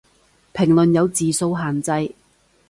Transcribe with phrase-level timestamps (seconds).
[0.55, 2.15] 評論有字數限制